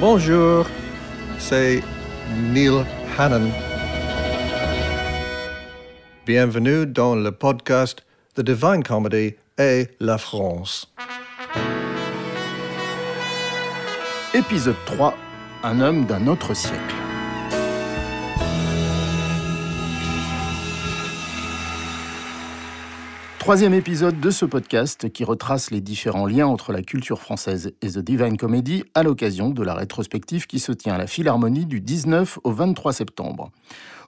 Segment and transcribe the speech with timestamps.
[0.00, 0.66] Bonjour,
[1.38, 1.82] c'est
[2.34, 2.86] Neil
[3.18, 3.50] Hannon.
[6.24, 8.02] Bienvenue dans le podcast
[8.34, 10.90] The Divine Comedy et la France.
[14.32, 15.14] Épisode 3
[15.64, 16.99] Un homme d'un autre siècle.
[23.40, 27.88] Troisième épisode de ce podcast qui retrace les différents liens entre la culture française et
[27.88, 31.80] The Divine Comedy à l'occasion de la rétrospective qui se tient à la Philharmonie du
[31.80, 33.50] 19 au 23 septembre.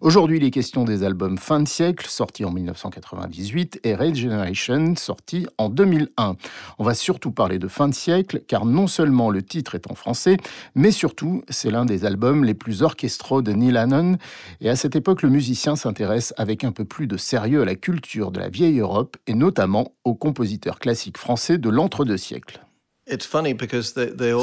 [0.03, 5.69] Aujourd'hui, les questions des albums Fin de siècle, sortis en 1998, et Regeneration, sorti en
[5.69, 6.35] 2001.
[6.81, 9.95] On va surtout parler de Fin de siècle, car non seulement le titre est en
[9.95, 10.39] français,
[10.75, 14.17] mais surtout, c'est l'un des albums les plus orchestraux de Neil Hannon.
[14.61, 17.77] Et à cette époque, le musicien s'intéresse avec un peu plus de sérieux à la
[17.77, 22.61] culture de la vieille Europe, et notamment aux compositeurs classiques français de l'entre-deux siècles.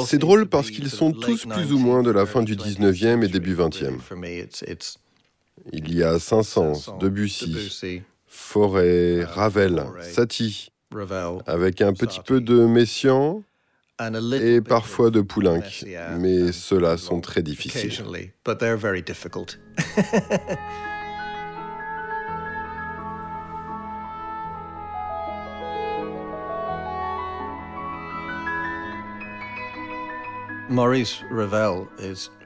[0.06, 3.28] C'est drôle parce qu'ils sont tous plus ou moins de la fin du 19e et
[3.28, 3.98] début 20e.
[5.72, 10.70] Il y a Saint-Saëns, Debussy, Forêt, Ravel, Satie,
[11.46, 13.42] avec un petit peu de Messiaen
[14.40, 15.62] et parfois de Poulenc,
[16.18, 18.02] mais ceux-là sont très difficiles.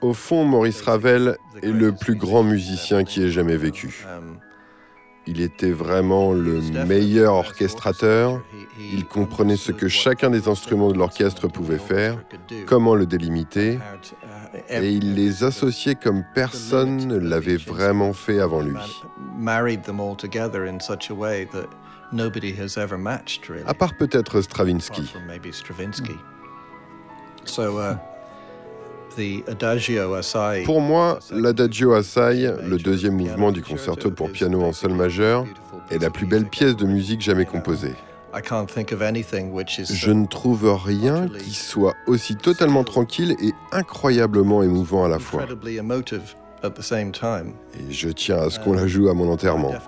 [0.00, 4.05] Au fond, Maurice Ravel est le plus grand musicien qui ait jamais vécu.
[4.06, 4.39] Um,
[5.27, 8.42] Il était vraiment le meilleur orchestrateur.
[8.78, 12.22] Il comprenait ce que chacun des instruments de l'orchestre pouvait faire,
[12.67, 13.78] comment le délimiter,
[14.69, 18.77] et il les associait comme personne ne l'avait vraiment fait avant lui.
[23.67, 25.11] À part peut-être Stravinsky.
[30.65, 35.47] Pour moi, l'Adagio Assai, le deuxième mouvement du concerto pour piano en sol majeur,
[35.91, 37.92] est la plus belle pièce de musique jamais composée.
[39.95, 45.46] Je ne trouve rien qui soit aussi totalement tranquille et incroyablement émouvant à la fois.
[47.79, 49.73] Et je tiens à ce qu'on la joue à mon enterrement.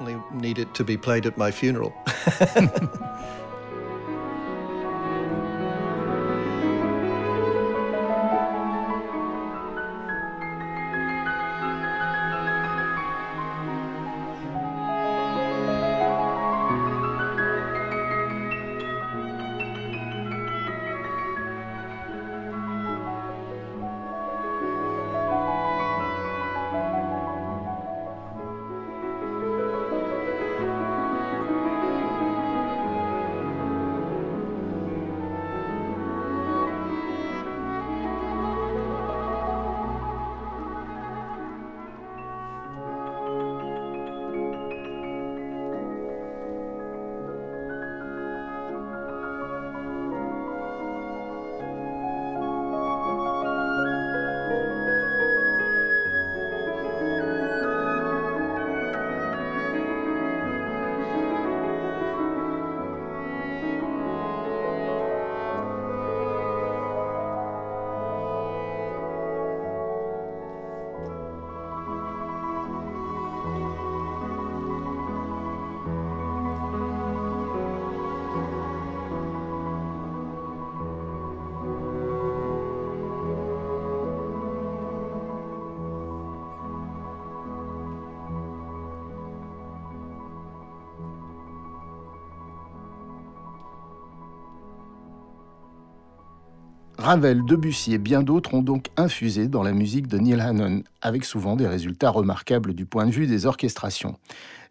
[97.07, 101.25] Ravel, Debussy et bien d'autres ont donc infusé dans la musique de Neil Hannon, avec
[101.25, 104.19] souvent des résultats remarquables du point de vue des orchestrations.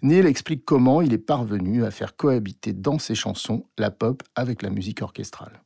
[0.01, 4.63] Neil explique comment il est parvenu à faire cohabiter dans ses chansons la pop avec
[4.63, 5.61] la musique orchestrale.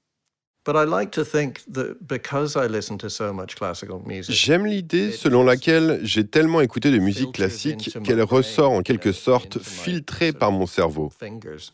[4.21, 9.59] J'aime l'idée selon laquelle j'ai tellement écouté de musique classique qu'elle ressort en quelque sorte
[9.59, 11.11] filtrée par mon cerveau,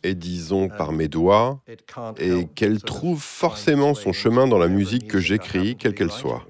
[0.03, 1.61] et disons par mes doigts,
[2.17, 6.45] et qu'elle trouve forcément son chemin dans la musique que j'écris, quelle qu'elle soit.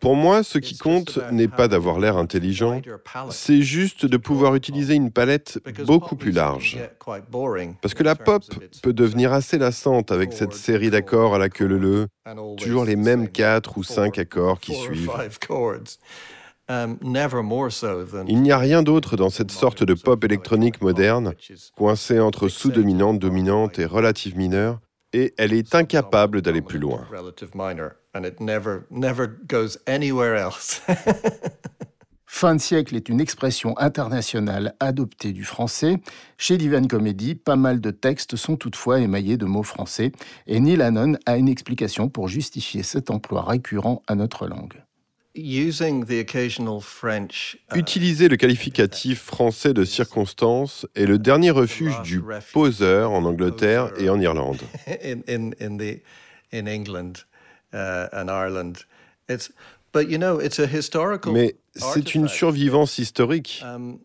[0.00, 2.80] Pour moi, ce qui compte n'est pas d'avoir l'air intelligent,
[3.30, 6.78] c'est juste de pouvoir utiliser une palette beaucoup plus large.
[7.82, 8.42] Parce que la pop
[8.82, 12.06] peut devenir assez lassante avec cette série d'accords à la queue leu
[12.56, 15.10] toujours les mêmes quatre ou cinq accords qui suivent.
[16.70, 16.98] Um,
[18.28, 21.34] Il n'y a rien d'autre dans cette sorte de pop électronique moderne,
[21.76, 24.78] coincée entre sous-dominante, dominante et relative mineure,
[25.12, 27.06] et elle est incapable d'aller plus loin.
[32.26, 36.00] Fin de siècle est une expression internationale adoptée du français.
[36.38, 40.12] Chez Divine Comedy, pas mal de textes sont toutefois émaillés de mots français,
[40.46, 44.82] et Neil Hannon a une explication pour justifier cet emploi récurrent à notre langue.
[47.72, 52.22] Uh, Utiliser le qualificatif français de circonstance est le dernier refuge du
[52.52, 54.60] poseur en Angleterre et en Irlande.
[61.32, 63.62] Mais c'est une survivance historique.
[63.64, 63.98] Um,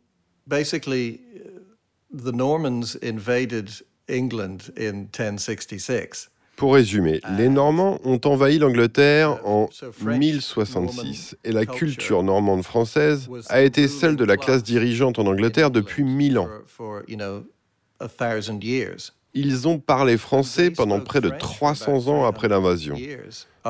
[0.48, 1.22] basically,
[2.12, 3.70] the Normans invaded
[4.08, 6.30] England in 1066.
[6.56, 9.70] Pour résumer, les Normands ont envahi l'Angleterre en
[10.02, 15.72] 1066 et la culture normande française a été celle de la classe dirigeante en Angleterre
[15.72, 16.50] depuis mille ans.
[19.38, 22.96] Ils ont parlé français pendant près de 300 ans après l'invasion.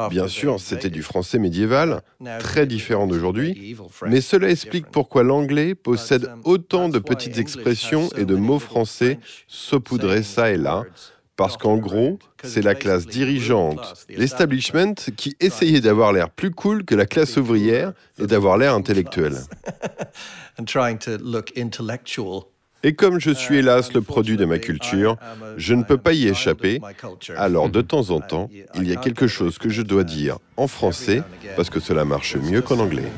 [0.09, 2.01] Bien sûr, c'était du français médiéval,
[2.39, 8.35] très différent d'aujourd'hui, mais cela explique pourquoi l'anglais possède autant de petites expressions et de
[8.35, 10.83] mots français saupoudrés ça et là,
[11.37, 16.95] parce qu'en gros, c'est la classe dirigeante, l'establishment, qui essayait d'avoir l'air plus cool que
[16.95, 19.35] la classe ouvrière et d'avoir l'air intellectuel.
[22.83, 25.17] Et comme je suis hélas le produit de ma culture,
[25.57, 26.79] je ne peux pas y échapper.
[27.35, 30.67] Alors de temps en temps, il y a quelque chose que je dois dire en
[30.67, 31.23] français
[31.55, 33.11] parce que cela marche mieux qu'en anglais.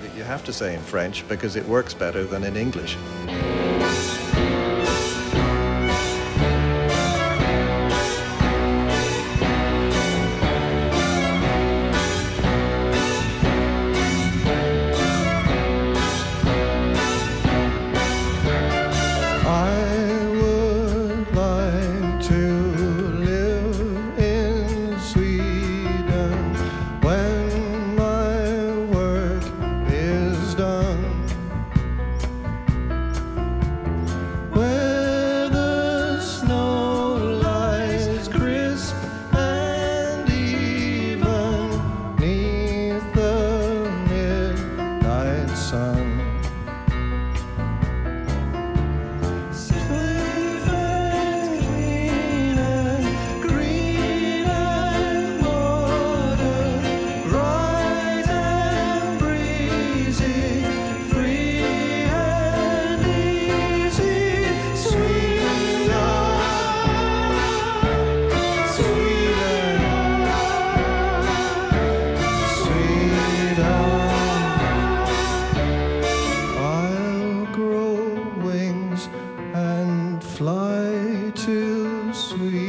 [82.17, 82.66] sweet.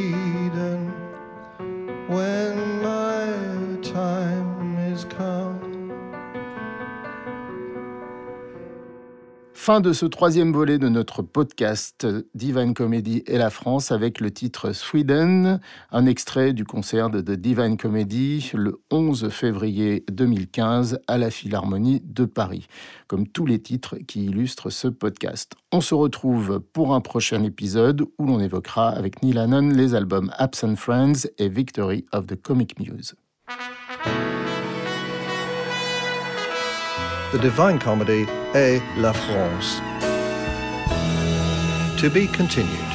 [9.69, 14.31] Fin de ce troisième volet de notre podcast Divine Comedy et la France avec le
[14.31, 15.59] titre Sweden,
[15.91, 22.25] un extrait du concert de Divine Comedy le 11 février 2015 à la Philharmonie de
[22.25, 22.65] Paris,
[23.05, 25.53] comme tous les titres qui illustrent ce podcast.
[25.71, 30.31] On se retrouve pour un prochain épisode où l'on évoquera avec Neil Hannon les albums
[30.39, 33.13] Absent Friends et Victory of the Comic Muse.
[37.31, 39.81] The Divine Comedy et La France.
[42.01, 42.88] To be continued.